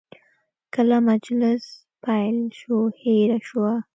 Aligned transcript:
کله 0.73 0.97
مجلس 1.09 1.63
پیل 2.03 2.37
شو، 2.59 2.77
هیره 2.99 3.39
شوه. 3.47 3.73